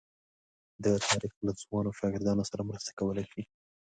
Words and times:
د 0.83 0.85
تاریخ 1.07 1.33
له 1.45 1.51
ځوانو 1.61 1.95
شاګردانو 1.99 2.43
سره 2.49 2.61
مرسته 2.69 2.91
کولای 2.99 3.25
شي. 3.31 3.41